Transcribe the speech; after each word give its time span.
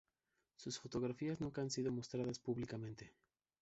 Sus 0.55 0.79
fotografías 0.79 1.39
nunca 1.41 1.61
han 1.61 1.69
sido 1.69 1.91
mostradas 1.91 2.39
públicamente. 2.39 3.13